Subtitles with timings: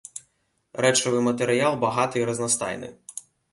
[0.85, 2.93] Рэчавы матэрыял багаты і разнастайны.